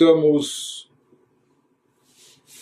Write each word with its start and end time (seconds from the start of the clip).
estamos 0.00 0.90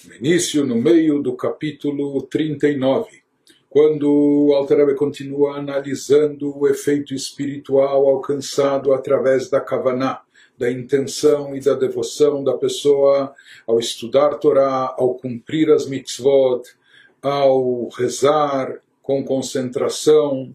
no 0.09 0.15
início, 0.17 0.67
no 0.67 0.75
meio 0.75 1.23
do 1.23 1.37
capítulo 1.37 2.21
39, 2.23 3.23
quando 3.71 4.11
o 4.11 4.97
continua 4.97 5.57
analisando 5.57 6.59
o 6.59 6.67
efeito 6.67 7.15
espiritual 7.15 8.09
alcançado 8.09 8.93
através 8.93 9.49
da 9.49 9.61
Kavaná, 9.61 10.23
da 10.59 10.69
intenção 10.69 11.55
e 11.55 11.61
da 11.61 11.75
devoção 11.75 12.43
da 12.43 12.59
pessoa 12.59 13.33
ao 13.69 13.79
estudar 13.79 14.31
Torá, 14.39 14.97
ao 14.99 15.15
cumprir 15.15 15.71
as 15.71 15.87
mitzvot, 15.87 16.65
ao 17.23 17.89
rezar 17.91 18.81
com 19.01 19.25
concentração. 19.25 20.53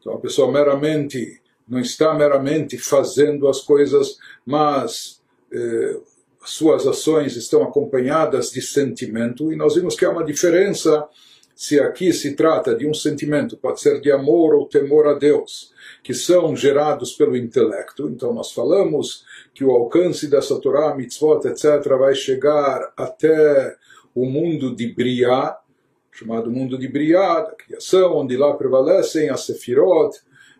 Então 0.00 0.14
a 0.14 0.18
pessoa 0.18 0.50
meramente 0.50 1.42
não 1.68 1.78
está 1.78 2.14
meramente 2.14 2.78
fazendo 2.78 3.46
as 3.48 3.60
coisas, 3.60 4.16
mas 4.46 5.20
eh, 5.52 6.00
suas 6.46 6.86
ações 6.86 7.36
estão 7.36 7.62
acompanhadas 7.62 8.50
de 8.50 8.62
sentimento, 8.62 9.52
e 9.52 9.56
nós 9.56 9.74
vimos 9.74 9.94
que 9.94 10.04
há 10.04 10.10
uma 10.10 10.24
diferença 10.24 11.06
se 11.56 11.80
aqui 11.80 12.12
se 12.12 12.36
trata 12.36 12.74
de 12.74 12.86
um 12.86 12.92
sentimento, 12.92 13.56
pode 13.56 13.80
ser 13.80 13.98
de 14.02 14.12
amor 14.12 14.54
ou 14.54 14.68
temor 14.68 15.08
a 15.08 15.14
Deus, 15.14 15.72
que 16.02 16.12
são 16.12 16.54
gerados 16.54 17.12
pelo 17.12 17.34
intelecto. 17.34 18.10
Então 18.10 18.34
nós 18.34 18.52
falamos 18.52 19.24
que 19.54 19.64
o 19.64 19.70
alcance 19.70 20.28
dessa 20.28 20.60
Torá, 20.60 20.94
mitzvot, 20.94 21.46
etc., 21.46 21.82
vai 21.98 22.14
chegar 22.14 22.92
até 22.94 23.74
o 24.14 24.26
mundo 24.26 24.76
de 24.76 24.92
Briá, 24.92 25.56
chamado 26.12 26.50
mundo 26.50 26.76
de 26.76 26.88
Briá, 26.88 27.40
da 27.40 27.52
criação, 27.52 28.18
onde 28.18 28.36
lá 28.36 28.52
prevalecem 28.52 29.30
as 29.30 29.46
sefirot, 29.46 30.14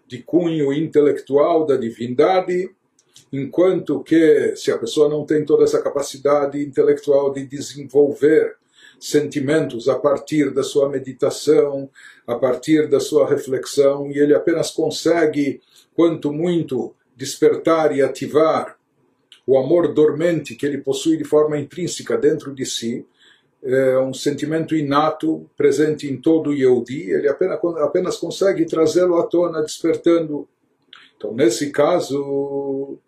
de 0.06 0.22
cunho 0.22 0.72
intelectual 0.72 1.66
da 1.66 1.76
divindade, 1.76 2.70
enquanto 3.40 4.02
que 4.02 4.54
se 4.56 4.70
a 4.70 4.78
pessoa 4.78 5.08
não 5.08 5.24
tem 5.24 5.44
toda 5.44 5.64
essa 5.64 5.82
capacidade 5.82 6.62
intelectual 6.62 7.32
de 7.32 7.46
desenvolver 7.46 8.56
sentimentos 8.98 9.88
a 9.88 9.98
partir 9.98 10.52
da 10.52 10.62
sua 10.62 10.88
meditação, 10.88 11.90
a 12.26 12.34
partir 12.34 12.88
da 12.88 13.00
sua 13.00 13.28
reflexão, 13.28 14.10
e 14.10 14.18
ele 14.18 14.34
apenas 14.34 14.70
consegue, 14.70 15.60
quanto 15.94 16.32
muito, 16.32 16.94
despertar 17.16 17.96
e 17.96 18.02
ativar 18.02 18.76
o 19.46 19.58
amor 19.58 19.94
dormente 19.94 20.54
que 20.54 20.66
ele 20.66 20.78
possui 20.78 21.16
de 21.16 21.24
forma 21.24 21.58
intrínseca 21.58 22.18
dentro 22.18 22.54
de 22.54 22.66
si, 22.66 23.06
é 23.62 23.98
um 23.98 24.12
sentimento 24.12 24.74
inato 24.74 25.48
presente 25.56 26.06
em 26.06 26.16
todo 26.16 26.50
o 26.50 26.54
Yehudi, 26.54 27.10
ele 27.10 27.28
apenas, 27.28 27.58
apenas 27.78 28.16
consegue 28.16 28.64
trazê-lo 28.64 29.16
à 29.16 29.26
tona, 29.26 29.62
despertando. 29.62 30.48
Então, 31.16 31.32
nesse 31.32 31.70
caso, 31.70 32.98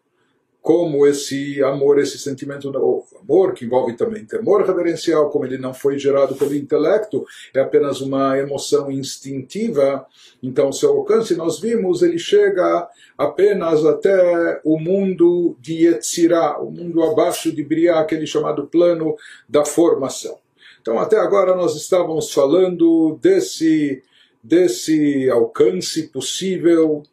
como 0.69 1.07
esse 1.07 1.65
amor, 1.65 1.99
esse 1.99 2.19
sentimento, 2.19 2.69
o 2.69 3.03
amor 3.23 3.55
que 3.55 3.65
envolve 3.65 3.97
também 3.97 4.27
temor 4.27 4.67
reverencial, 4.67 5.31
como 5.31 5.47
ele 5.47 5.57
não 5.57 5.73
foi 5.73 5.99
gerado 5.99 6.35
pelo 6.35 6.55
intelecto, 6.55 7.25
é 7.55 7.61
apenas 7.61 8.03
uma 8.03 8.37
emoção 8.37 8.93
instintiva, 8.93 10.05
então 10.43 10.71
seu 10.71 10.91
alcance, 10.91 11.35
nós 11.35 11.59
vimos, 11.59 12.03
ele 12.03 12.19
chega 12.19 12.87
apenas 13.17 13.83
até 13.87 14.61
o 14.63 14.79
mundo 14.79 15.57
de 15.59 15.87
Yetzirah, 15.87 16.61
o 16.61 16.71
mundo 16.71 17.03
abaixo 17.03 17.51
de 17.51 17.65
Briah, 17.65 18.01
aquele 18.01 18.27
chamado 18.27 18.67
plano 18.67 19.17
da 19.49 19.65
formação. 19.65 20.37
Então 20.83 20.99
até 20.99 21.19
agora 21.19 21.57
nós 21.57 21.77
estávamos 21.77 22.31
falando 22.31 23.19
desse, 23.23 24.03
desse 24.45 25.31
alcance 25.31 26.09
possível 26.09 27.05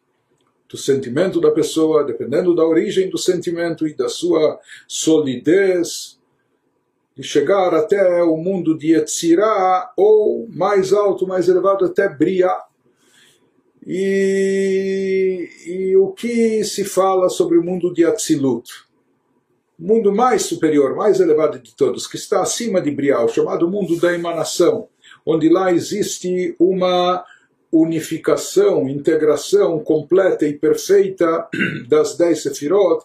do 0.68 0.76
sentimento 0.76 1.40
da 1.40 1.50
pessoa, 1.50 2.04
dependendo 2.04 2.54
da 2.54 2.64
origem 2.64 3.08
do 3.08 3.18
sentimento 3.18 3.86
e 3.86 3.94
da 3.94 4.08
sua 4.08 4.58
solidez, 4.88 6.18
de 7.16 7.22
chegar 7.22 7.74
até 7.74 8.22
o 8.22 8.36
mundo 8.36 8.76
de 8.76 8.92
Yetzirah, 8.92 9.92
ou 9.96 10.46
mais 10.50 10.92
alto, 10.92 11.26
mais 11.26 11.48
elevado, 11.48 11.84
até 11.86 12.08
Briah. 12.08 12.64
E, 13.86 15.48
e, 15.64 15.96
o 15.96 16.12
que 16.12 16.62
se 16.64 16.84
fala 16.84 17.28
sobre 17.28 17.56
o 17.56 17.62
mundo 17.62 17.94
de 17.94 18.04
Atzilut? 18.04 18.68
Mundo 19.78 20.12
mais 20.12 20.42
superior, 20.42 20.96
mais 20.96 21.20
elevado 21.20 21.58
de 21.58 21.74
todos, 21.74 22.06
que 22.06 22.16
está 22.16 22.42
acima 22.42 22.80
de 22.80 22.90
Briah, 22.90 23.26
chamado 23.28 23.70
mundo 23.70 23.98
da 23.98 24.12
emanação, 24.12 24.88
onde 25.24 25.48
lá 25.48 25.72
existe 25.72 26.56
uma 26.58 27.24
unificação, 27.72 28.88
integração 28.88 29.78
completa 29.80 30.46
e 30.46 30.54
perfeita 30.54 31.48
das 31.88 32.16
dez 32.16 32.42
sefirot, 32.42 33.04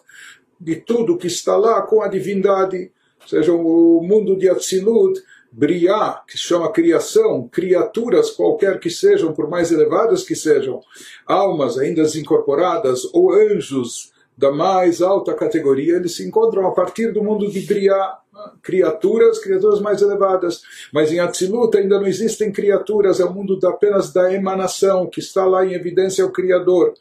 de 0.60 0.76
tudo 0.76 1.18
que 1.18 1.26
está 1.26 1.56
lá 1.56 1.82
com 1.82 2.02
a 2.02 2.08
divindade, 2.08 2.90
seja 3.26 3.52
o 3.52 4.00
mundo 4.02 4.36
de 4.36 4.48
Atzilut, 4.48 5.20
Briá, 5.50 6.22
que 6.26 6.38
se 6.38 6.44
chama 6.44 6.72
criação, 6.72 7.46
criaturas 7.46 8.30
qualquer 8.30 8.80
que 8.80 8.88
sejam, 8.88 9.34
por 9.34 9.50
mais 9.50 9.70
elevadas 9.70 10.22
que 10.22 10.34
sejam, 10.34 10.80
almas 11.26 11.76
ainda 11.76 12.02
desincorporadas 12.02 13.02
ou 13.12 13.32
anjos 13.34 14.12
da 14.36 14.50
mais 14.50 15.02
alta 15.02 15.34
categoria, 15.34 15.96
eles 15.96 16.16
se 16.16 16.26
encontram 16.26 16.66
a 16.66 16.72
partir 16.72 17.12
do 17.12 17.22
mundo 17.22 17.50
de 17.50 17.60
Briá, 17.60 18.18
criaturas, 18.62 19.38
criaturas 19.38 19.80
mais 19.80 20.00
elevadas. 20.00 20.62
Mas 20.92 21.12
em 21.12 21.20
Atzilut 21.20 21.76
ainda 21.76 22.00
não 22.00 22.06
existem 22.06 22.50
criaturas, 22.50 23.20
é 23.20 23.24
o 23.24 23.32
mundo 23.32 23.58
apenas 23.66 24.12
da 24.12 24.32
emanação, 24.32 25.06
que 25.06 25.20
está 25.20 25.44
lá 25.44 25.64
em 25.64 25.74
evidência 25.74 26.24
o 26.24 26.32
Criador. 26.32 26.94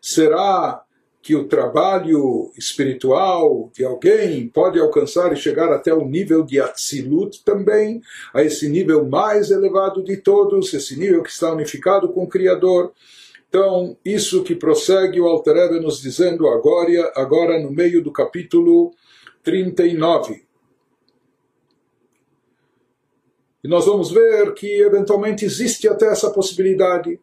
Será 0.00 0.82
que 1.22 1.36
o 1.36 1.46
trabalho 1.46 2.50
espiritual 2.56 3.70
de 3.74 3.84
alguém 3.84 4.48
pode 4.48 4.80
alcançar 4.80 5.32
e 5.32 5.36
chegar 5.36 5.70
até 5.70 5.92
o 5.92 6.06
nível 6.06 6.42
de 6.42 6.58
Atzilut 6.58 7.44
também, 7.44 8.00
a 8.32 8.42
esse 8.42 8.68
nível 8.68 9.06
mais 9.06 9.50
elevado 9.50 10.02
de 10.02 10.16
todos, 10.16 10.72
esse 10.72 10.98
nível 10.98 11.22
que 11.22 11.30
está 11.30 11.52
unificado 11.52 12.08
com 12.08 12.24
o 12.24 12.28
Criador? 12.28 12.92
Então, 13.50 13.96
isso 14.04 14.44
que 14.44 14.54
prossegue 14.54 15.20
o 15.20 15.26
Alter 15.26 15.72
nos 15.82 16.00
dizendo 16.00 16.46
agora, 16.46 17.12
agora 17.16 17.58
no 17.58 17.72
meio 17.72 18.00
do 18.00 18.12
capítulo 18.12 18.92
39. 19.42 20.44
E 23.64 23.66
nós 23.68 23.86
vamos 23.86 24.12
ver 24.12 24.54
que 24.54 24.80
eventualmente 24.80 25.44
existe 25.44 25.88
até 25.88 26.06
essa 26.06 26.30
possibilidade 26.30 27.18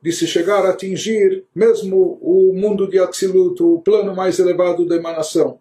de 0.00 0.12
se 0.12 0.28
chegar 0.28 0.64
a 0.64 0.70
atingir 0.70 1.44
mesmo 1.52 2.20
o 2.22 2.52
mundo 2.54 2.88
de 2.88 3.00
Atzilut, 3.00 3.60
o 3.60 3.80
plano 3.80 4.14
mais 4.14 4.38
elevado 4.38 4.86
da 4.86 4.94
emanação. 4.94 5.58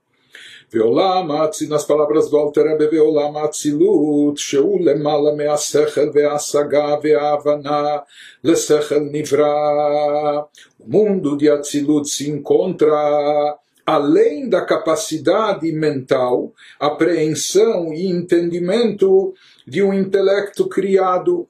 Veolam 0.74 1.32
Atzilut, 1.34 1.70
nas 1.70 1.86
palavras 1.86 2.32
do 2.32 2.36
Alter 2.36 2.66
Rebbe, 2.66 2.88
Veolam 2.88 3.38
Atzilut, 3.38 4.42
Sheu 4.42 4.78
lemala 4.78 5.36
me'asechel 5.36 6.12
ve'asaga 6.12 7.00
ve'avana, 7.00 8.04
lesechel 8.44 9.02
nivra. 9.02 10.48
O 10.80 10.90
mundo 10.90 11.38
de 11.38 11.48
Atzilut 11.48 12.10
se 12.10 12.28
encontra 12.28 13.56
além 13.86 14.50
da 14.50 14.66
capacidade 14.66 15.72
mental, 15.72 16.52
apreensão 16.80 17.94
e 17.94 18.08
entendimento 18.08 19.32
de 19.68 19.84
um 19.84 19.94
intelecto 19.94 20.68
criado, 20.68 21.48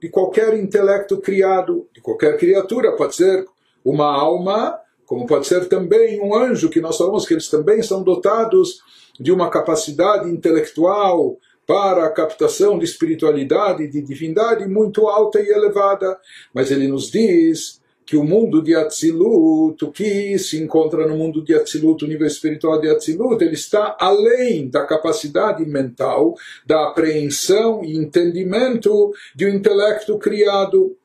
de 0.00 0.08
qualquer 0.08 0.58
intelecto 0.58 1.20
criado, 1.20 1.86
de 1.94 2.00
qualquer 2.00 2.36
criatura, 2.36 2.96
pode 2.96 3.14
ser 3.14 3.46
uma 3.84 4.12
alma 4.12 4.76
como 5.12 5.26
pode 5.26 5.46
ser 5.46 5.68
também 5.68 6.22
um 6.22 6.34
anjo, 6.34 6.70
que 6.70 6.80
nós 6.80 6.96
falamos 6.96 7.26
que 7.26 7.34
eles 7.34 7.46
também 7.46 7.82
são 7.82 8.02
dotados 8.02 8.80
de 9.20 9.30
uma 9.30 9.50
capacidade 9.50 10.26
intelectual 10.30 11.36
para 11.66 12.06
a 12.06 12.10
captação 12.10 12.78
de 12.78 12.86
espiritualidade, 12.86 13.88
de 13.88 14.00
divindade 14.00 14.66
muito 14.66 15.06
alta 15.08 15.38
e 15.38 15.50
elevada. 15.50 16.18
Mas 16.54 16.70
ele 16.70 16.88
nos 16.88 17.10
diz 17.10 17.78
que 18.06 18.16
o 18.16 18.24
mundo 18.24 18.62
de 18.62 18.74
Atzilut, 18.74 19.84
o 19.84 19.92
que 19.92 20.38
se 20.38 20.58
encontra 20.58 21.06
no 21.06 21.14
mundo 21.14 21.44
de 21.44 21.54
Atzilut, 21.54 22.02
o 22.02 22.08
nível 22.08 22.26
espiritual 22.26 22.80
de 22.80 22.88
Atzilut, 22.88 23.44
ele 23.44 23.52
está 23.52 23.94
além 24.00 24.70
da 24.70 24.86
capacidade 24.86 25.62
mental, 25.66 26.34
da 26.66 26.88
apreensão 26.88 27.84
e 27.84 27.98
entendimento 27.98 29.12
de 29.36 29.44
um 29.44 29.50
intelecto 29.50 30.16
criado. 30.16 30.96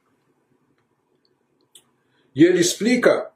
E 2.34 2.46
ele 2.46 2.62
explica 2.62 3.36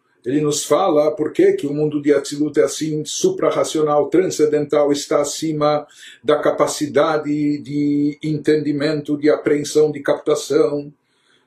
ele 0.25 0.41
nos 0.41 0.63
fala 0.63 1.15
por 1.15 1.31
que, 1.31 1.53
que 1.53 1.65
o 1.65 1.73
mundo 1.73 2.01
de 2.01 2.13
Atzilut 2.13 2.59
é 2.59 2.63
assim, 2.63 3.03
suprarracional, 3.03 4.07
transcendental, 4.07 4.91
está 4.91 5.21
acima 5.21 5.85
da 6.23 6.37
capacidade 6.37 7.57
de 7.59 8.19
entendimento, 8.23 9.17
de 9.17 9.29
apreensão, 9.29 9.91
de 9.91 9.99
captação 10.01 10.93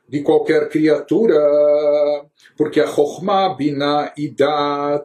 de 0.08 0.22
qualquer 0.22 0.68
criatura, 0.68 1.34
porque 2.56 2.80
a 2.80 2.86
Chokhmah, 2.86 3.54
Binah 3.54 4.12
e 4.16 4.28
Dat, 4.28 5.04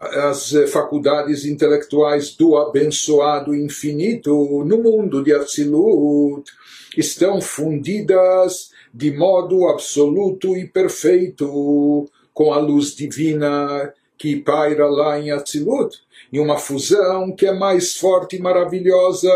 as 0.00 0.52
faculdades 0.72 1.44
intelectuais 1.44 2.34
do 2.34 2.56
abençoado 2.56 3.54
infinito 3.54 4.64
no 4.64 4.82
mundo 4.82 5.22
de 5.22 5.32
Atzilut 5.32 6.50
estão 6.96 7.40
fundidas 7.40 8.70
de 8.92 9.16
modo 9.16 9.68
absoluto 9.68 10.56
e 10.56 10.66
perfeito 10.66 12.10
com 12.32 12.52
a 12.52 12.58
luz 12.58 12.94
divina 12.94 13.92
que 14.18 14.36
paira 14.36 14.86
lá 14.86 15.18
em 15.18 15.30
Atzilut 15.30 15.98
em 16.32 16.38
uma 16.38 16.58
fusão 16.58 17.34
que 17.34 17.46
é 17.46 17.52
mais 17.52 17.96
forte 17.96 18.36
e 18.36 18.40
maravilhosa, 18.40 19.30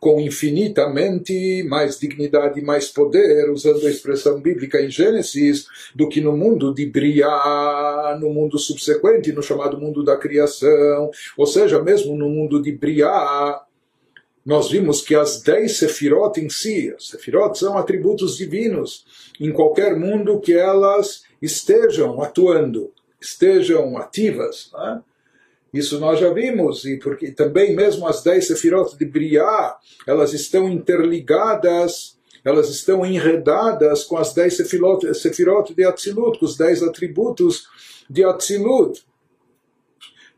com 0.00 0.20
infinitamente 0.20 1.62
mais 1.68 1.98
dignidade 1.98 2.58
e 2.58 2.64
mais 2.64 2.88
poder, 2.88 3.48
usando 3.50 3.86
a 3.86 3.90
expressão 3.90 4.40
bíblica 4.40 4.82
em 4.82 4.90
Gênesis, 4.90 5.66
do 5.94 6.08
que 6.08 6.20
no 6.20 6.36
mundo 6.36 6.74
de 6.74 6.84
Briá, 6.84 8.18
no 8.20 8.30
mundo 8.30 8.58
subsequente, 8.58 9.32
no 9.32 9.42
chamado 9.42 9.78
mundo 9.78 10.02
da 10.02 10.16
criação, 10.16 11.10
ou 11.36 11.46
seja, 11.46 11.80
mesmo 11.80 12.16
no 12.16 12.28
mundo 12.28 12.60
de 12.60 12.72
Briá, 12.72 13.60
nós 14.44 14.70
vimos 14.70 15.02
que 15.02 15.14
as 15.14 15.40
dez 15.40 15.76
sefirot 15.76 16.40
em 16.40 16.50
si, 16.50 16.92
as 16.96 17.08
sefirot 17.08 17.56
são 17.56 17.78
atributos 17.78 18.36
divinos, 18.36 19.04
em 19.40 19.52
qualquer 19.52 19.96
mundo 19.96 20.40
que 20.40 20.52
elas 20.52 21.22
estejam 21.40 22.20
atuando, 22.20 22.92
estejam 23.20 23.96
ativas. 23.96 24.70
Né? 24.72 25.02
Isso 25.72 25.98
nós 26.00 26.18
já 26.18 26.32
vimos, 26.32 26.84
e 26.84 26.98
porque 26.98 27.30
também 27.30 27.74
mesmo 27.74 28.06
as 28.06 28.22
dez 28.22 28.48
sefirot 28.48 28.96
de 28.98 29.06
Briá, 29.06 29.76
elas 30.06 30.32
estão 30.32 30.68
interligadas, 30.68 32.18
elas 32.44 32.68
estão 32.68 33.06
enredadas 33.06 34.02
com 34.04 34.16
as 34.16 34.34
dez 34.34 34.56
sefirot, 34.56 35.14
sefirot 35.14 35.72
de 35.72 35.84
Atzilut, 35.84 36.38
com 36.38 36.44
os 36.44 36.56
dez 36.56 36.82
atributos 36.82 37.68
de 38.10 38.24
Atzilut. 38.24 39.04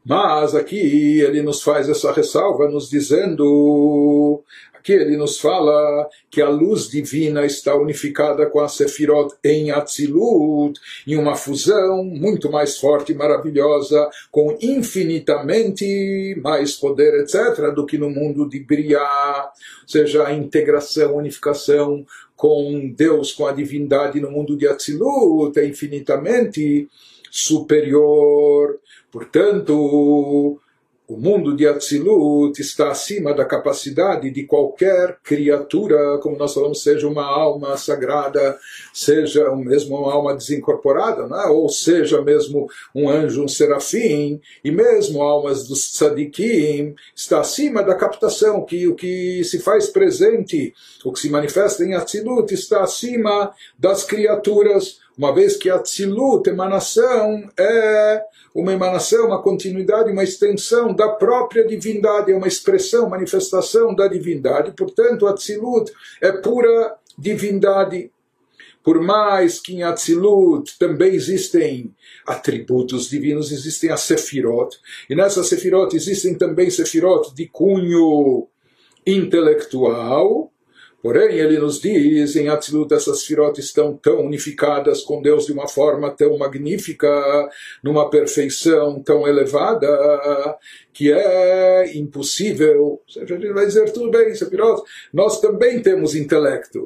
Mas 0.04 0.54
aqui 0.54 1.20
ele 1.20 1.42
nos 1.42 1.62
faz 1.62 1.88
essa 1.88 2.12
ressalva, 2.12 2.68
nos 2.68 2.90
dizendo 2.90 4.44
Aqui 4.84 4.92
ele 4.92 5.16
nos 5.16 5.40
fala 5.40 6.10
que 6.30 6.42
a 6.42 6.48
luz 6.50 6.90
divina 6.90 7.46
está 7.46 7.74
unificada 7.74 8.44
com 8.44 8.60
a 8.60 8.68
Sefirot 8.68 9.34
em 9.42 9.70
Atzilut, 9.70 10.78
em 11.06 11.16
uma 11.16 11.34
fusão 11.34 12.04
muito 12.04 12.52
mais 12.52 12.76
forte 12.76 13.12
e 13.12 13.14
maravilhosa, 13.14 14.10
com 14.30 14.54
infinitamente 14.60 16.38
mais 16.42 16.74
poder, 16.74 17.18
etc., 17.22 17.72
do 17.74 17.86
que 17.86 17.96
no 17.96 18.10
mundo 18.10 18.46
de 18.46 18.60
Briá, 18.60 19.50
ou 19.80 19.88
seja, 19.88 20.26
a 20.26 20.34
integração, 20.34 21.16
unificação 21.16 22.04
com 22.36 22.92
Deus, 22.94 23.32
com 23.32 23.46
a 23.46 23.52
divindade 23.52 24.20
no 24.20 24.30
mundo 24.30 24.54
de 24.54 24.68
Atzilut 24.68 25.58
é 25.58 25.66
infinitamente 25.66 26.90
superior. 27.30 28.78
Portanto, 29.14 30.58
o 31.06 31.16
mundo 31.16 31.54
de 31.54 31.68
Atzilut 31.68 32.60
está 32.60 32.90
acima 32.90 33.32
da 33.32 33.44
capacidade 33.44 34.28
de 34.28 34.44
qualquer 34.44 35.18
criatura, 35.22 36.18
como 36.18 36.36
nós 36.36 36.52
falamos, 36.52 36.82
seja 36.82 37.06
uma 37.06 37.24
alma 37.24 37.76
sagrada, 37.76 38.58
seja 38.92 39.54
mesmo 39.54 39.98
uma 39.98 40.12
alma 40.12 40.34
desincorporada, 40.34 41.28
né? 41.28 41.44
ou 41.48 41.68
seja 41.68 42.20
mesmo 42.22 42.66
um 42.92 43.08
anjo, 43.08 43.44
um 43.44 43.46
serafim, 43.46 44.40
e 44.64 44.72
mesmo 44.72 45.22
almas 45.22 45.68
dos 45.68 45.92
tzadikim, 45.92 46.96
está 47.14 47.38
acima 47.38 47.84
da 47.84 47.94
captação, 47.94 48.64
que 48.64 48.88
o 48.88 48.96
que 48.96 49.44
se 49.44 49.60
faz 49.60 49.86
presente, 49.86 50.74
o 51.04 51.12
que 51.12 51.20
se 51.20 51.30
manifesta 51.30 51.84
em 51.84 51.94
Atzilut, 51.94 52.52
está 52.52 52.82
acima 52.82 53.54
das 53.78 54.02
criaturas, 54.02 55.03
uma 55.16 55.32
vez 55.32 55.56
que 55.56 55.70
Atzilut, 55.70 56.48
emanação, 56.48 57.48
é 57.58 58.22
uma 58.54 58.72
emanação, 58.72 59.26
uma 59.26 59.42
continuidade, 59.42 60.10
uma 60.10 60.24
extensão 60.24 60.94
da 60.94 61.08
própria 61.08 61.66
divindade, 61.66 62.32
é 62.32 62.36
uma 62.36 62.48
expressão, 62.48 63.08
manifestação 63.08 63.94
da 63.94 64.08
divindade. 64.08 64.72
Portanto, 64.72 65.26
Atzilut 65.26 65.92
é 66.20 66.32
pura 66.32 66.96
divindade. 67.18 68.10
Por 68.82 69.00
mais 69.00 69.60
que 69.60 69.74
em 69.74 69.82
Atzilut 69.82 70.78
também 70.78 71.14
existem 71.14 71.94
atributos 72.26 73.08
divinos, 73.08 73.50
existem 73.50 73.90
as 73.90 74.00
Sefirot, 74.00 74.76
e 75.08 75.16
nessas 75.16 75.46
Sefirot 75.46 75.96
existem 75.96 76.34
também 76.34 76.68
Sefirot 76.70 77.34
de 77.34 77.46
cunho 77.46 78.46
intelectual, 79.06 80.52
Porém, 81.04 81.36
ele 81.36 81.58
nos 81.58 81.78
diz, 81.82 82.34
em 82.34 82.48
Atzilut, 82.48 82.94
essas 82.94 83.24
firotes 83.24 83.66
estão 83.66 83.94
tão 83.94 84.24
unificadas 84.24 85.02
com 85.02 85.20
Deus 85.20 85.44
de 85.44 85.52
uma 85.52 85.68
forma 85.68 86.10
tão 86.10 86.38
magnífica, 86.38 87.06
numa 87.82 88.08
perfeição 88.08 89.02
tão 89.02 89.28
elevada, 89.28 89.86
que 90.94 91.12
é 91.12 91.94
impossível. 91.94 93.02
A 93.18 93.26
gente 93.26 93.52
vai 93.52 93.66
dizer, 93.66 93.92
tudo 93.92 94.10
bem, 94.10 94.34
Sepirot, 94.34 94.82
nós 95.12 95.42
também 95.42 95.82
temos 95.82 96.14
intelecto, 96.14 96.80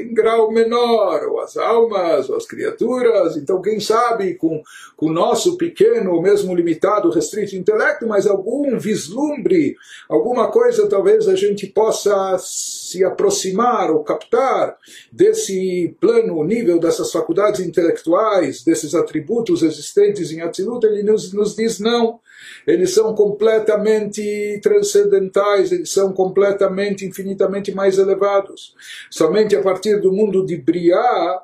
em 0.00 0.14
grau 0.14 0.50
menor, 0.50 1.26
ou 1.26 1.38
as 1.38 1.54
almas, 1.58 2.30
ou 2.30 2.38
as 2.38 2.46
criaturas, 2.46 3.36
então 3.36 3.60
quem 3.60 3.78
sabe 3.80 4.34
com 4.36 4.62
o 4.96 5.12
nosso 5.12 5.58
pequeno, 5.58 6.12
ou 6.12 6.22
mesmo 6.22 6.54
limitado, 6.54 7.10
restrito 7.10 7.54
intelecto, 7.54 8.06
mas 8.06 8.26
algum 8.26 8.78
vislumbre, 8.78 9.76
alguma 10.08 10.50
coisa 10.50 10.88
talvez 10.88 11.28
a 11.28 11.34
gente 11.34 11.66
possa 11.66 12.38
se 12.38 13.04
aproximar 13.04 13.57
ou 13.90 14.04
captar 14.04 14.76
desse 15.12 15.96
plano, 16.00 16.42
nível 16.44 16.78
dessas 16.78 17.10
faculdades 17.10 17.60
intelectuais, 17.60 18.62
desses 18.62 18.94
atributos 18.94 19.62
existentes 19.62 20.30
em 20.30 20.40
Atzilut, 20.40 20.84
ele 20.86 21.02
nos, 21.02 21.32
nos 21.32 21.54
diz 21.56 21.78
não 21.78 22.20
eles 22.66 22.92
são 22.92 23.14
completamente 23.14 24.60
transcendentais, 24.62 25.72
eles 25.72 25.90
são 25.90 26.12
completamente, 26.12 27.04
infinitamente 27.04 27.72
mais 27.72 27.98
elevados. 27.98 28.74
Somente 29.10 29.56
a 29.56 29.62
partir 29.62 30.00
do 30.00 30.12
mundo 30.12 30.44
de 30.44 30.56
Briá, 30.56 31.42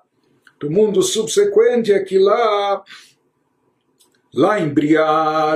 do 0.61 0.71
mundo 0.71 1.03
subsequente, 1.03 1.93
é 1.93 2.01
que 2.01 2.19
lá 2.19 2.83
Lá 4.35 4.61
em 4.61 4.75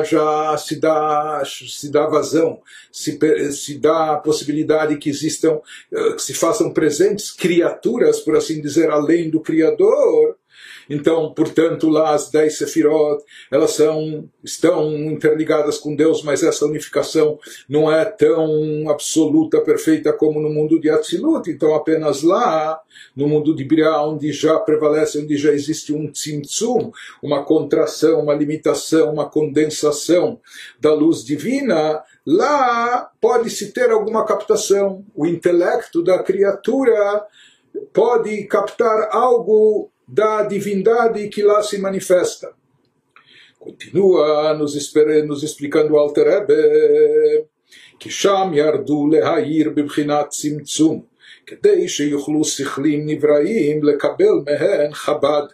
já 0.04 0.56
se 0.56 0.76
dá, 0.76 1.42
se 1.44 1.90
dá 1.90 2.06
vazão, 2.06 2.60
se, 2.92 3.18
se 3.52 3.78
dá 3.78 4.12
a 4.12 4.16
possibilidade 4.18 4.96
que 4.98 5.10
existam, 5.10 5.60
eh, 5.92 6.12
que 6.12 6.22
se 6.22 6.32
façam 6.32 6.72
presentes 6.72 7.32
criaturas, 7.32 8.20
por 8.20 8.36
assim 8.36 8.62
dizer, 8.62 8.88
além 8.88 9.30
do 9.30 9.40
Criador, 9.40 10.37
então, 10.88 11.32
portanto, 11.34 11.88
lá 11.88 12.14
as 12.14 12.30
dez 12.30 12.56
sefirot, 12.56 13.22
elas 13.50 13.72
são, 13.72 14.28
estão 14.42 14.92
interligadas 14.94 15.78
com 15.78 15.94
Deus, 15.94 16.22
mas 16.22 16.42
essa 16.42 16.64
unificação 16.64 17.38
não 17.68 17.92
é 17.92 18.04
tão 18.04 18.88
absoluta, 18.88 19.60
perfeita 19.60 20.12
como 20.12 20.40
no 20.40 20.48
mundo 20.48 20.80
de 20.80 20.88
Atzilut. 20.88 21.50
Então, 21.50 21.74
apenas 21.74 22.22
lá, 22.22 22.80
no 23.14 23.28
mundo 23.28 23.54
de 23.54 23.64
Briah, 23.64 24.02
onde 24.02 24.32
já 24.32 24.58
prevalece, 24.58 25.18
onde 25.18 25.36
já 25.36 25.52
existe 25.52 25.92
um 25.92 26.10
tzimtzum, 26.10 26.90
uma 27.22 27.44
contração, 27.44 28.22
uma 28.22 28.34
limitação, 28.34 29.12
uma 29.12 29.28
condensação 29.28 30.40
da 30.80 30.94
luz 30.94 31.24
divina, 31.24 32.02
lá 32.26 33.10
pode-se 33.20 33.72
ter 33.72 33.90
alguma 33.90 34.24
captação. 34.24 35.04
O 35.14 35.26
intelecto 35.26 36.02
da 36.02 36.22
criatura 36.22 37.26
pode 37.92 38.44
captar 38.44 39.08
algo 39.12 39.90
da 40.07 40.43
divindade 40.43 41.27
que 41.29 41.41
lá 41.41 41.61
se 41.63 41.77
manifesta. 41.77 42.53
Continua 43.59 44.53
nos, 44.53 44.73
nos 45.25 45.43
explicando 45.43 45.93
o 45.93 45.97
Alter 45.97 46.27
Rebbe 46.27 47.47
que 47.99 48.09
שם 48.11 48.51
ירדו 48.53 49.07
להעיר 49.07 49.69
בבחינת 49.69 50.29
צמצום, 50.29 51.01
כדי 51.45 51.87
שיוכלו 51.87 52.43
שכלים 52.43 53.05
נבראים 53.05 53.83
לקבל 53.83 54.33
מהן 54.45 54.93
חב"ד, 54.93 55.47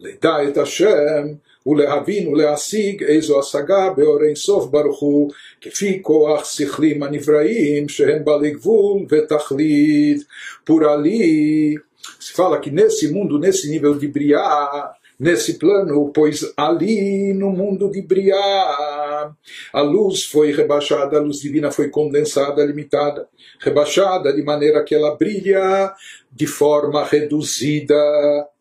לדע 0.00 0.48
את 0.48 0.56
השם 0.58 1.26
ולהבין 1.66 2.28
ולהשיג 2.28 3.02
איזו 3.02 3.40
השגה 3.40 3.90
באור 3.96 4.22
אינסוף 4.22 4.66
ברוך 4.70 5.00
הוא, 5.00 5.30
כפי 5.60 5.98
כוח 6.02 6.44
שכלים 6.44 7.02
הנבראים 7.02 7.88
שהם 7.88 8.24
בעלי 8.24 8.50
גבול 8.50 9.06
ותכלית. 9.08 10.24
פורלי 10.64 11.74
se 12.19 12.33
fala 12.33 12.59
que 12.59 12.71
nesse 12.71 13.11
mundo, 13.11 13.39
nesse 13.39 13.69
nível 13.69 13.97
de 13.97 14.07
Briá, 14.07 14.93
nesse 15.19 15.57
plano, 15.57 16.11
pois 16.13 16.53
ali 16.55 17.33
no 17.33 17.49
mundo 17.49 17.89
de 17.89 18.01
Briá, 18.01 19.31
a 19.73 19.81
luz 19.81 20.25
foi 20.25 20.51
rebaixada, 20.51 21.17
a 21.17 21.21
luz 21.21 21.39
divina 21.39 21.71
foi 21.71 21.89
condensada, 21.89 22.63
limitada, 22.63 23.27
rebaixada 23.59 24.31
de 24.31 24.43
maneira 24.43 24.83
que 24.83 24.93
ela 24.93 25.15
brilha 25.15 25.93
de 26.31 26.45
forma 26.45 27.03
reduzida, 27.03 27.95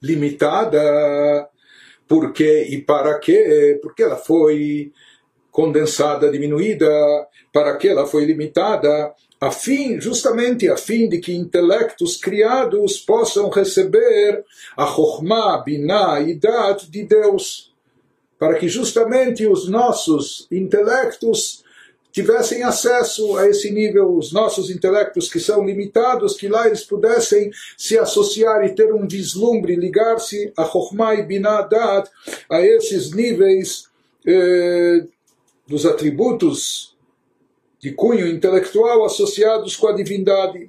limitada. 0.02 1.48
Por 2.08 2.32
quê 2.32 2.66
e 2.70 2.80
para 2.80 3.18
quê? 3.18 3.78
Porque 3.82 4.02
ela 4.02 4.16
foi 4.16 4.92
condensada, 5.50 6.30
diminuída, 6.30 6.86
para 7.52 7.76
que 7.76 7.88
ela 7.88 8.06
foi 8.06 8.24
limitada, 8.24 9.12
a 9.46 9.50
fim, 9.52 10.00
justamente 10.00 10.68
a 10.68 10.76
fim 10.76 11.08
de 11.08 11.18
que 11.18 11.32
intelectos 11.32 12.16
criados 12.16 12.98
possam 12.98 13.48
receber 13.48 14.44
a 14.76 14.84
Chokhmah, 14.84 15.62
Binah 15.64 16.20
e 16.20 16.34
Dat 16.34 16.90
de 16.90 17.04
Deus, 17.04 17.72
para 18.38 18.58
que 18.58 18.68
justamente 18.68 19.46
os 19.46 19.68
nossos 19.68 20.48
intelectos 20.50 21.64
tivessem 22.10 22.64
acesso 22.64 23.36
a 23.36 23.46
esse 23.46 23.70
nível, 23.70 24.16
os 24.16 24.32
nossos 24.32 24.68
intelectos 24.68 25.30
que 25.30 25.38
são 25.38 25.64
limitados, 25.64 26.36
que 26.36 26.48
lá 26.48 26.66
eles 26.66 26.82
pudessem 26.82 27.50
se 27.76 27.96
associar 27.96 28.64
e 28.64 28.74
ter 28.74 28.92
um 28.92 29.06
vislumbre, 29.06 29.76
ligar-se 29.76 30.52
a 30.56 30.64
Chokhmah 30.64 31.14
e 31.14 31.22
Binah 31.22 31.62
Dat, 31.62 32.10
a 32.50 32.60
esses 32.62 33.12
níveis 33.12 33.86
eh, 34.26 35.04
dos 35.68 35.86
atributos 35.86 36.95
de 37.86 37.92
cunho 37.92 38.26
intelectual 38.26 39.04
associados 39.04 39.76
com 39.76 39.86
a 39.86 39.92
divindade. 39.92 40.68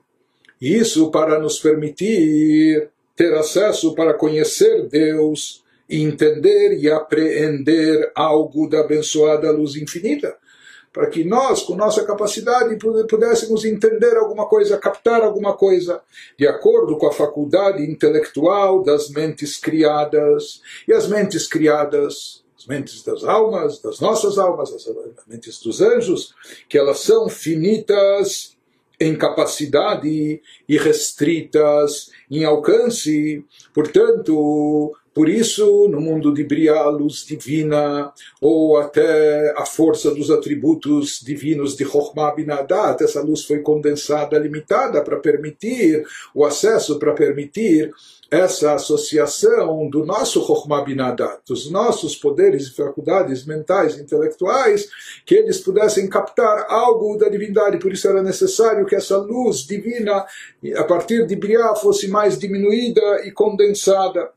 Isso 0.61 1.09
para 1.09 1.39
nos 1.39 1.57
permitir 1.57 2.91
ter 3.15 3.33
acesso 3.33 3.95
para 3.95 4.13
conhecer 4.13 4.87
Deus, 4.87 5.63
entender 5.89 6.77
e 6.77 6.91
apreender 6.91 8.11
algo 8.13 8.69
da 8.69 8.81
abençoada 8.81 9.49
luz 9.49 9.75
infinita. 9.75 10.37
Para 10.93 11.07
que 11.07 11.23
nós, 11.23 11.63
com 11.63 11.75
nossa 11.75 12.05
capacidade, 12.05 12.77
pudéssemos 13.09 13.65
entender 13.65 14.15
alguma 14.15 14.45
coisa, 14.45 14.77
captar 14.77 15.23
alguma 15.23 15.57
coisa, 15.57 16.01
de 16.37 16.47
acordo 16.47 16.99
com 16.99 17.07
a 17.07 17.11
faculdade 17.11 17.83
intelectual 17.83 18.83
das 18.83 19.09
mentes 19.09 19.57
criadas. 19.57 20.61
E 20.87 20.93
as 20.93 21.07
mentes 21.07 21.47
criadas 21.47 22.43
mentes 22.67 23.03
das 23.03 23.23
almas, 23.23 23.79
das 23.79 23.99
nossas 23.99 24.37
almas, 24.37 24.71
as 24.73 24.85
mentes 25.27 25.59
dos 25.59 25.81
anjos, 25.81 26.33
que 26.67 26.77
elas 26.77 26.99
são 26.99 27.29
finitas 27.29 28.57
em 28.99 29.15
capacidade 29.15 30.41
e 30.67 30.77
restritas 30.77 32.09
em 32.29 32.43
alcance. 32.43 33.45
Portanto, 33.73 34.96
por 35.17 35.27
isso, 35.27 35.87
no 35.87 35.99
mundo 35.99 36.31
de 36.31 36.43
Briá, 36.43 36.77
a 36.77 36.89
luz 36.91 37.25
divina, 37.25 38.13
ou 38.39 38.77
até 38.77 39.51
a 39.57 39.65
força 39.65 40.11
dos 40.11 40.29
atributos 40.29 41.19
divinos 41.25 41.75
de 41.75 41.83
Chokhmah 41.83 42.35
Binadat, 42.35 43.03
essa 43.03 43.23
luz 43.23 43.43
foi 43.43 43.61
condensada, 43.61 44.37
limitada, 44.37 45.01
para 45.01 45.17
permitir 45.17 46.05
o 46.35 46.45
acesso, 46.45 46.99
para 46.99 47.13
permitir 47.13 47.91
essa 48.29 48.75
associação 48.75 49.89
do 49.89 50.05
nosso 50.05 50.45
Chokhmah 50.45 50.83
Binadat, 50.83 51.39
dos 51.47 51.71
nossos 51.71 52.15
poderes 52.15 52.67
e 52.67 52.75
faculdades 52.75 53.43
mentais, 53.43 53.97
intelectuais, 53.97 54.87
que 55.25 55.33
eles 55.33 55.57
pudessem 55.57 56.07
captar 56.07 56.67
algo 56.69 57.17
da 57.17 57.27
divindade. 57.27 57.79
Por 57.79 57.91
isso 57.91 58.07
era 58.07 58.21
necessário 58.21 58.85
que 58.85 58.95
essa 58.95 59.17
luz 59.17 59.65
divina, 59.65 60.27
a 60.75 60.83
partir 60.83 61.25
de 61.25 61.35
Briá, 61.35 61.73
fosse 61.73 62.07
mais 62.07 62.37
diminuída 62.37 63.25
e 63.25 63.31
condensada. 63.31 64.36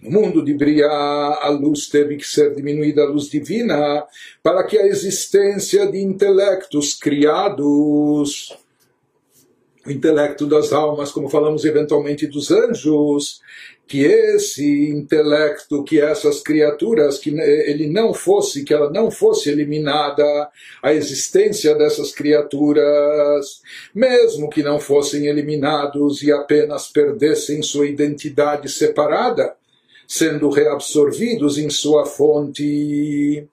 no 0.00 0.20
mundo 0.20 0.44
de 0.44 0.54
Briá 0.54 0.88
a 0.88 1.48
luz 1.48 1.88
teve 1.88 2.16
que 2.16 2.26
ser 2.26 2.54
diminuída, 2.54 3.02
a 3.02 3.06
luz 3.06 3.28
divina, 3.28 4.04
para 4.42 4.64
que 4.64 4.78
a 4.78 4.86
existência 4.86 5.86
de 5.90 5.98
intelectos 5.98 6.94
criados 6.94 8.56
o 9.86 9.90
intelecto 9.90 10.46
das 10.46 10.72
almas, 10.72 11.12
como 11.12 11.28
falamos 11.28 11.64
eventualmente 11.64 12.26
dos 12.26 12.50
anjos, 12.50 13.40
que 13.86 14.02
esse 14.04 14.90
intelecto, 14.90 15.84
que 15.84 16.00
essas 16.00 16.40
criaturas, 16.40 17.18
que 17.18 17.30
ele 17.30 17.86
não 17.86 18.12
fosse, 18.12 18.64
que 18.64 18.74
ela 18.74 18.90
não 18.90 19.12
fosse 19.12 19.48
eliminada, 19.48 20.48
a 20.82 20.92
existência 20.92 21.72
dessas 21.76 22.12
criaturas, 22.12 23.62
mesmo 23.94 24.50
que 24.50 24.62
não 24.62 24.80
fossem 24.80 25.28
eliminados 25.28 26.20
e 26.22 26.32
apenas 26.32 26.88
perdessem 26.88 27.62
sua 27.62 27.86
identidade 27.86 28.68
separada, 28.68 29.54
sendo 30.06 30.50
reabsorvidos 30.50 31.58
em 31.58 31.70
sua 31.70 32.06
fonte. 32.06 33.48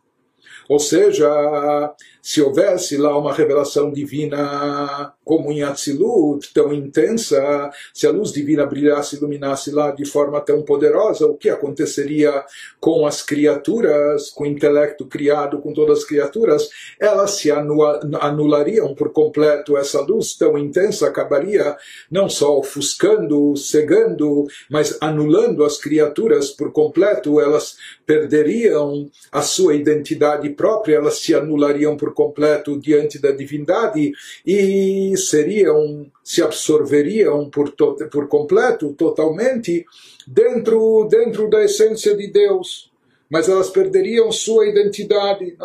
Ou 0.70 0.80
seja, 0.80 1.94
se 2.24 2.42
houvesse 2.42 2.96
lá 2.96 3.18
uma 3.18 3.34
revelação 3.34 3.92
divina 3.92 5.14
como 5.26 5.52
em 5.52 5.62
Atzilut, 5.62 6.54
tão 6.54 6.74
intensa, 6.74 7.70
se 7.94 8.08
a 8.08 8.12
luz 8.12 8.32
divina 8.32 8.66
brilhasse, 8.66 9.18
iluminasse 9.18 9.72
lá 9.72 9.92
de 9.92 10.06
forma 10.06 10.40
tão 10.40 10.62
poderosa, 10.62 11.26
o 11.26 11.36
que 11.36 11.50
aconteceria 11.50 12.46
com 12.80 13.06
as 13.06 13.22
criaturas, 13.22 14.30
com 14.30 14.46
o 14.46 14.48
intelecto 14.48 15.06
criado, 15.06 15.60
com 15.60 15.74
todas 15.74 16.00
as 16.00 16.06
criaturas? 16.06 16.70
Elas 16.98 17.32
se 17.32 17.52
anulariam 17.52 18.96
por 18.96 19.12
completo. 19.12 19.76
Essa 19.76 20.00
luz 20.00 20.34
tão 20.34 20.58
intensa 20.58 21.08
acabaria 21.08 21.76
não 22.10 22.30
só 22.30 22.58
ofuscando, 22.58 23.56
cegando, 23.58 24.46
mas 24.70 24.98
anulando 25.02 25.66
as 25.66 25.78
criaturas 25.78 26.52
por 26.52 26.72
completo. 26.72 27.42
Elas 27.42 27.76
perderiam 28.06 29.10
a 29.30 29.42
sua 29.42 29.76
identidade 29.76 30.50
própria, 30.52 30.96
elas 30.96 31.20
se 31.20 31.36
anulariam 31.36 31.98
por 31.98 32.13
completo 32.14 32.80
diante 32.80 33.20
da 33.20 33.32
divindade 33.32 34.12
e 34.46 35.14
seriam, 35.18 36.06
se 36.24 36.42
absorveriam 36.42 37.50
por, 37.50 37.70
to, 37.70 37.96
por 38.12 38.28
completo, 38.28 38.94
totalmente, 38.94 39.86
dentro, 40.28 41.08
dentro 41.10 41.50
da 41.50 41.64
essência 41.64 42.16
de 42.16 42.28
Deus. 42.28 42.92
Mas 43.30 43.50
elas 43.50 43.70
perderiam 43.70 44.32
sua 44.32 44.68
identidade, 44.68 45.58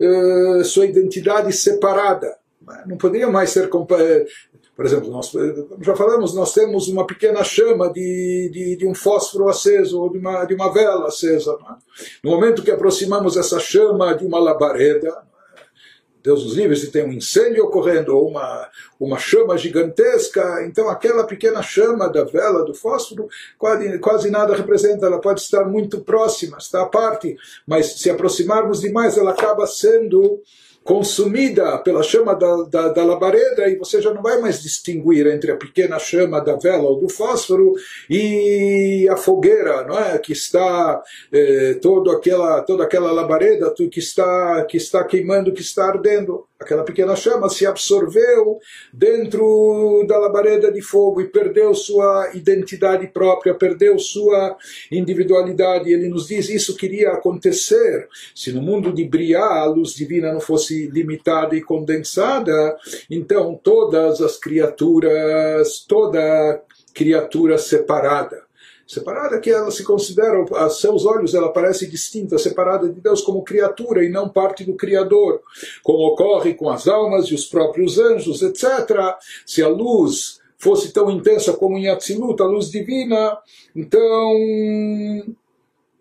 uh, 0.00 0.64
sua 0.64 0.86
identidade 0.86 1.52
separada. 1.52 2.36
Não 2.86 2.96
poderiam 2.96 3.32
mais 3.32 3.50
ser 3.50 3.68
por 4.74 4.86
exemplo, 4.86 5.10
nós 5.10 5.30
já 5.80 5.94
falamos, 5.94 6.34
nós 6.34 6.54
temos 6.54 6.88
uma 6.88 7.06
pequena 7.06 7.44
chama 7.44 7.92
de, 7.92 8.50
de, 8.50 8.76
de 8.76 8.86
um 8.86 8.94
fósforo 8.94 9.48
aceso 9.48 10.00
ou 10.00 10.10
de 10.10 10.18
uma, 10.18 10.44
de 10.44 10.54
uma 10.54 10.72
vela 10.72 11.08
acesa. 11.08 11.52
É? 11.52 11.74
No 12.24 12.30
momento 12.30 12.62
que 12.62 12.70
aproximamos 12.70 13.36
essa 13.36 13.60
chama 13.60 14.14
de 14.14 14.24
uma 14.24 14.38
labareda, 14.38 15.14
Deus 16.22 16.44
nos 16.44 16.54
livre 16.54 16.76
se 16.76 16.90
tem 16.90 17.04
um 17.04 17.12
incêndio 17.12 17.64
ocorrendo 17.64 18.16
ou 18.16 18.28
uma, 18.28 18.68
uma 18.98 19.18
chama 19.18 19.58
gigantesca, 19.58 20.64
então 20.64 20.88
aquela 20.88 21.24
pequena 21.24 21.62
chama 21.62 22.08
da 22.08 22.24
vela, 22.24 22.64
do 22.64 22.74
fósforo, 22.74 23.28
quase, 23.58 23.98
quase 23.98 24.30
nada 24.30 24.54
representa, 24.54 25.06
ela 25.06 25.20
pode 25.20 25.40
estar 25.40 25.64
muito 25.64 26.00
próxima, 26.00 26.58
está 26.58 26.82
à 26.82 26.86
parte, 26.86 27.36
mas 27.66 27.98
se 28.00 28.08
aproximarmos 28.08 28.80
demais, 28.80 29.18
ela 29.18 29.32
acaba 29.32 29.66
sendo 29.66 30.40
consumida 30.84 31.78
pela 31.78 32.02
chama 32.02 32.34
da, 32.34 32.62
da, 32.64 32.88
da, 32.88 33.04
labareda 33.04 33.68
e 33.68 33.76
você 33.76 34.00
já 34.00 34.12
não 34.12 34.22
vai 34.22 34.40
mais 34.40 34.62
distinguir 34.62 35.26
entre 35.26 35.52
a 35.52 35.56
pequena 35.56 35.98
chama 35.98 36.40
da 36.40 36.56
vela 36.56 36.84
ou 36.84 36.98
do 36.98 37.08
fósforo 37.08 37.74
e 38.10 39.08
a 39.10 39.16
fogueira, 39.16 39.84
não 39.84 39.98
é, 39.98 40.18
que 40.18 40.32
está 40.32 41.02
eh, 41.32 41.78
todo 41.80 42.10
aquela 42.10 42.62
toda 42.62 42.84
aquela 42.84 43.12
labareda 43.12 43.72
que 43.90 43.98
está 43.98 44.64
que 44.64 44.76
está 44.76 45.04
queimando, 45.04 45.52
que 45.52 45.62
está 45.62 45.86
ardendo 45.86 46.46
aquela 46.62 46.84
pequena 46.84 47.14
chama 47.14 47.48
se 47.48 47.66
absorveu 47.66 48.58
dentro 48.92 50.04
da 50.08 50.18
labareda 50.18 50.72
de 50.72 50.80
fogo 50.80 51.20
e 51.20 51.28
perdeu 51.28 51.74
sua 51.74 52.30
identidade 52.34 53.06
própria, 53.08 53.54
perdeu 53.54 53.98
sua 53.98 54.56
individualidade. 54.90 55.92
Ele 55.92 56.08
nos 56.08 56.28
diz 56.28 56.48
isso 56.48 56.76
queria 56.76 57.10
acontecer 57.12 58.08
se 58.34 58.52
no 58.52 58.62
mundo 58.62 58.92
de 58.92 59.04
Briá 59.04 59.62
a 59.62 59.66
luz 59.66 59.94
divina 59.94 60.32
não 60.32 60.40
fosse 60.40 60.86
limitada 60.86 61.54
e 61.54 61.62
condensada, 61.62 62.76
então 63.10 63.58
todas 63.62 64.20
as 64.20 64.38
criaturas, 64.38 65.84
toda 65.86 66.62
criatura 66.94 67.58
separada 67.58 68.51
separada 68.92 69.40
que 69.40 69.50
ela 69.50 69.70
se 69.70 69.82
considera, 69.82 70.44
a 70.56 70.68
seus 70.68 71.06
olhos 71.06 71.34
ela 71.34 71.50
parece 71.50 71.88
distinta, 71.88 72.36
separada 72.36 72.88
de 72.90 73.00
Deus 73.00 73.22
como 73.22 73.42
criatura 73.42 74.04
e 74.04 74.10
não 74.10 74.28
parte 74.28 74.64
do 74.64 74.74
Criador, 74.74 75.40
como 75.82 76.08
ocorre 76.08 76.52
com 76.52 76.68
as 76.68 76.86
almas 76.86 77.26
e 77.26 77.34
os 77.34 77.46
próprios 77.46 77.98
anjos, 77.98 78.42
etc. 78.42 79.16
Se 79.46 79.62
a 79.62 79.68
luz 79.68 80.40
fosse 80.58 80.92
tão 80.92 81.10
intensa 81.10 81.54
como 81.54 81.78
em 81.78 81.88
Atzilut, 81.88 82.40
a 82.42 82.44
luz 82.44 82.70
divina, 82.70 83.38
então, 83.74 84.34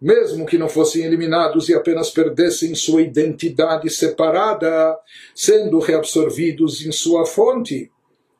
mesmo 0.01 0.45
que 0.45 0.57
não 0.57 0.67
fossem 0.67 1.05
eliminados 1.05 1.69
e 1.69 1.74
apenas 1.74 2.10
perdessem 2.10 2.75
sua 2.75 3.01
identidade 3.01 3.89
separada, 3.89 4.98
sendo 5.33 5.79
reabsorvidos 5.79 6.86
em 6.86 6.91
sua 6.91 7.25
fonte, 7.25 7.89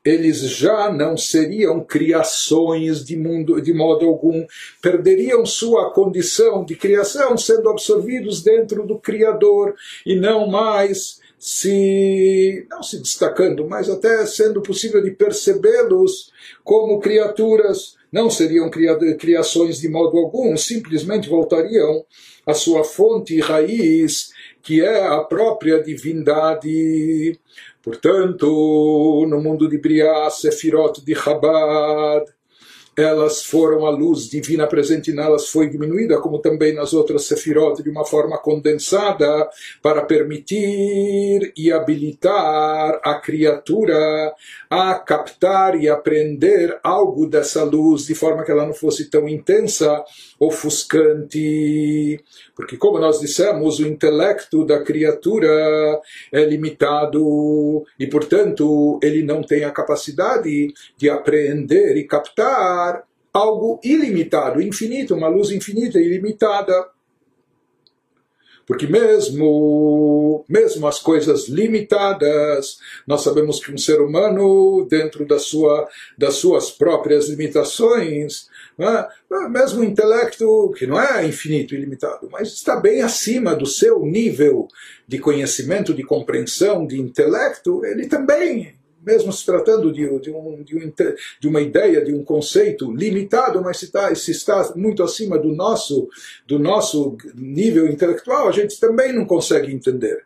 eles 0.04 0.40
já 0.40 0.92
não 0.92 1.16
seriam 1.16 1.84
criações 1.84 3.06
de 3.06 3.16
mundo 3.16 3.62
de 3.62 3.74
modo 3.74 4.06
algum, 4.06 4.46
perderiam 4.82 5.46
sua 5.46 5.92
condição 5.92 6.66
de 6.66 6.76
criação, 6.76 7.38
sendo 7.38 7.70
absorvidos 7.70 8.42
dentro 8.42 8.86
do 8.86 8.98
Criador 8.98 9.76
e 10.06 10.16
não 10.16 10.48
mais 10.48 11.20
se 11.38 12.68
não 12.70 12.84
se 12.84 13.00
destacando, 13.00 13.68
mas 13.68 13.90
até 13.90 14.26
sendo 14.28 14.62
possível 14.62 15.02
de 15.02 15.10
percebê-los 15.10 16.32
como 16.64 17.00
criaturas, 17.00 17.96
não 18.12 18.30
seriam 18.30 18.70
criações 18.70 19.80
de 19.80 19.88
modo 19.88 20.18
algum, 20.18 20.56
simplesmente 20.58 21.30
voltariam 21.30 22.06
à 22.46 22.54
sua 22.54 22.84
fonte 22.84 23.36
e 23.36 23.40
raiz, 23.40 24.32
que 24.62 24.82
é 24.82 25.08
a 25.08 25.20
própria 25.22 25.82
divindade. 25.82 27.40
Portanto, 27.82 29.26
no 29.28 29.42
mundo 29.42 29.68
de 29.68 29.80
Briah, 29.80 30.30
Sefirot 30.30 31.04
de 31.04 31.16
Chabad, 31.16 32.24
elas 32.96 33.44
foram 33.44 33.86
a 33.86 33.90
luz 33.90 34.30
divina 34.30 34.68
presente 34.68 35.14
nelas 35.14 35.48
foi 35.48 35.70
diminuída, 35.70 36.20
como 36.20 36.40
também 36.40 36.74
nas 36.74 36.94
outras 36.94 37.24
sefirot, 37.24 37.82
de 37.82 37.90
uma 37.90 38.04
forma 38.04 38.38
condensada, 38.38 39.50
para 39.82 40.04
permitir 40.04 41.54
e 41.56 41.72
habilitar 41.72 43.00
a 43.04 43.16
criatura 43.16 44.34
a 44.70 44.96
captar 44.96 45.82
e 45.82 45.88
aprender 45.88 46.78
algo 46.84 47.26
dessa 47.26 47.64
luz, 47.64 48.06
de 48.06 48.16
forma 48.16 48.44
que 48.44 48.52
ela 48.52 48.66
não 48.66 48.74
fosse 48.74 49.10
tão 49.10 49.28
intensa, 49.28 50.04
ofuscante. 50.40 52.20
Porque, 52.56 52.76
como 52.76 53.00
nós 53.00 53.20
dissemos, 53.20 53.80
o 53.80 53.88
intelecto 53.88 54.66
da 54.66 54.84
criatura 54.84 55.50
é 56.32 56.44
limitado 56.44 57.86
e, 57.98 58.06
portanto, 58.08 59.00
ele 59.02 59.24
não 59.24 59.42
tem 59.42 59.64
a 59.64 59.72
capacidade 59.72 60.74
de 60.98 61.10
apreender 61.10 61.96
e 61.96 62.04
captar 62.06 62.81
algo 63.34 63.80
ilimitado, 63.84 64.62
infinito, 64.62 65.16
uma 65.16 65.28
luz 65.28 65.52
infinita 65.52 66.00
e 66.00 66.06
ilimitada. 66.06 66.90
Porque 68.66 68.88
mesmo, 68.88 70.46
mesmo 70.48 70.88
as 70.88 71.00
coisas 71.00 71.50
limitadas, 71.50 72.78
nós 73.06 73.22
sabemos 73.22 73.60
que 73.60 73.72
um 73.72 73.78
ser 73.78 74.00
humano, 74.00 74.88
dentro 74.90 75.26
da 75.26 75.40
sua, 75.40 75.90
das 76.18 76.36
suas 76.36 76.70
próprias 76.72 77.28
limitações, 77.28 78.48
é? 78.80 79.50
mesmo 79.50 79.82
o 79.82 79.84
intelecto, 79.84 80.72
que 80.78 80.88
não 80.88 81.00
é 81.00 81.26
infinito 81.26 81.74
e 81.74 81.78
ilimitado, 81.78 82.30
mas 82.32 82.50
está 82.50 82.80
bem 82.80 83.02
acima 83.02 83.56
do 83.56 83.66
seu 83.66 84.06
nível 84.06 84.68
de 85.08 85.20
conhecimento, 85.20 85.94
de 85.94 86.04
compreensão, 86.04 86.86
de 86.86 87.00
intelecto, 87.00 87.84
ele 87.84 88.08
também 88.08 88.80
mesmo 89.06 89.32
se 89.34 89.46
tratando 89.46 89.92
de, 89.92 90.08
de, 90.20 90.32
um, 90.32 90.64
de, 90.64 90.78
um, 90.78 90.94
de, 91.40 91.48
uma 91.48 91.62
ideia, 91.62 92.04
de 92.04 92.14
um 92.14 92.24
conceito 92.24 92.92
limitado, 92.92 93.62
mas 93.62 93.78
se 93.78 93.86
está, 93.86 94.14
se 94.14 94.32
está 94.32 94.74
muito 94.76 95.04
acima 95.04 95.38
do 95.38 95.50
nosso, 95.54 96.08
do 96.48 96.60
nosso 96.60 97.18
nível 97.36 97.88
intelectual, 97.88 98.48
a 98.48 98.52
gente 98.52 98.80
também 98.80 99.12
não 99.12 99.26
consegue 99.26 99.74
entender. 99.74 100.26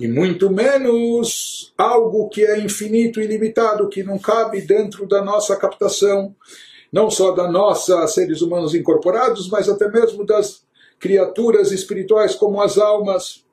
E 0.00 0.08
muito 0.08 0.50
menos 0.50 1.74
algo 1.76 2.28
que 2.28 2.44
é 2.44 2.58
infinito 2.58 3.20
e 3.20 3.26
limitado, 3.26 3.88
que 3.88 4.02
não 4.02 4.18
cabe 4.18 4.62
dentro 4.62 5.06
da 5.06 5.22
nossa 5.22 5.56
captação, 5.56 6.34
não 6.92 7.10
só 7.10 7.32
da 7.32 7.50
nossa 7.50 8.06
seres 8.06 8.40
humanos 8.40 8.74
incorporados, 8.74 9.48
mas 9.48 9.68
até 9.68 9.88
mesmo 9.90 10.24
das 10.24 10.62
criaturas 10.98 11.72
espirituais 11.72 12.34
como 12.34 12.60
as 12.60 12.78
almas. 12.78 13.44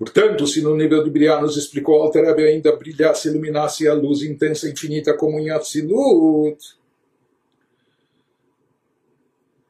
Portanto, 0.00 0.46
se 0.46 0.62
no 0.62 0.74
nível 0.74 1.04
de 1.04 1.10
Briah 1.10 1.42
nos 1.42 1.58
explicou 1.58 2.00
Alter 2.00 2.26
ainda 2.26 2.74
brilhasse, 2.74 3.28
iluminasse 3.28 3.86
a 3.86 3.92
luz 3.92 4.22
intensa 4.22 4.66
e 4.66 4.72
infinita 4.72 5.12
como 5.12 5.38
em 5.38 5.50
Atzilut, 5.50 6.56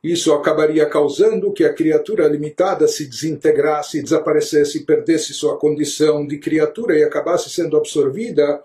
isso 0.01 0.33
acabaria 0.33 0.87
causando 0.87 1.53
que 1.53 1.65
a 1.65 1.75
criatura 1.75 2.29
limitada 2.29 2.87
se 2.87 3.09
desintegrasse, 3.09 4.01
desaparecesse, 4.01 4.85
perdesse 4.85 5.35
sua 5.35 5.59
condição 5.59 6.25
de 6.25 6.39
criatura 6.39 6.97
e 6.97 7.03
acabasse 7.03 7.51
sendo 7.51 7.77
absorvida 7.77 8.63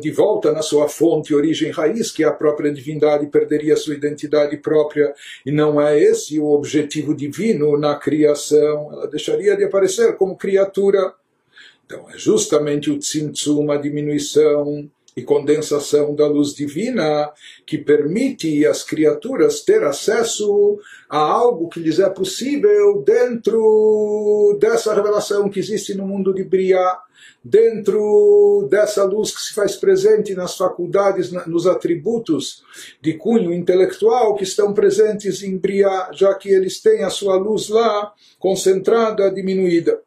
de 0.00 0.10
volta 0.10 0.52
na 0.52 0.62
sua 0.62 0.88
fonte, 0.88 1.34
origem 1.34 1.70
raiz, 1.70 2.10
que 2.10 2.22
é 2.22 2.26
a 2.26 2.32
própria 2.32 2.72
divindade, 2.72 3.26
perderia 3.26 3.76
sua 3.76 3.94
identidade 3.94 4.56
própria, 4.58 5.12
e 5.44 5.50
não 5.50 5.80
é 5.80 5.98
esse 6.00 6.38
o 6.38 6.46
objetivo 6.46 7.14
divino 7.14 7.76
na 7.76 7.96
criação. 7.96 8.90
Ela 8.92 9.08
deixaria 9.08 9.56
de 9.56 9.64
aparecer 9.64 10.16
como 10.16 10.36
criatura. 10.36 11.12
Então 11.84 12.08
é 12.10 12.18
justamente 12.18 12.90
o 12.90 12.98
tzimtzum, 12.98 13.70
a 13.70 13.76
diminuição 13.76 14.90
e 15.16 15.22
condensação 15.22 16.14
da 16.14 16.26
luz 16.26 16.54
divina 16.54 17.32
que 17.64 17.78
permite 17.78 18.66
às 18.66 18.82
criaturas 18.82 19.62
ter 19.62 19.82
acesso 19.82 20.78
a 21.08 21.18
algo 21.18 21.70
que 21.70 21.80
lhes 21.80 21.98
é 21.98 22.10
possível 22.10 23.02
dentro 23.02 24.58
dessa 24.60 24.92
revelação 24.92 25.48
que 25.48 25.58
existe 25.58 25.94
no 25.94 26.06
mundo 26.06 26.34
de 26.34 26.44
Briah 26.44 26.98
dentro 27.48 28.66
dessa 28.68 29.04
luz 29.04 29.32
que 29.32 29.40
se 29.40 29.54
faz 29.54 29.76
presente 29.76 30.34
nas 30.34 30.56
faculdades, 30.56 31.30
nos 31.46 31.66
atributos 31.66 32.64
de 33.00 33.14
cunho 33.14 33.52
intelectual 33.52 34.34
que 34.34 34.42
estão 34.42 34.74
presentes 34.74 35.42
em 35.44 35.56
Briá, 35.56 36.10
já 36.12 36.34
que 36.34 36.48
eles 36.48 36.80
têm 36.80 37.04
a 37.04 37.10
sua 37.10 37.36
luz 37.36 37.68
lá 37.68 38.12
concentrada, 38.38 39.30
diminuída. 39.30 40.00